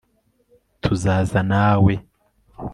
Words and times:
tuzaza 0.81 1.39
nawe 1.49 1.93